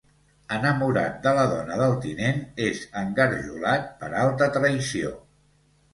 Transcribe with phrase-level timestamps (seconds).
[0.53, 5.17] Enamorat de la dona del tinent, és engarjolat per alta traïció.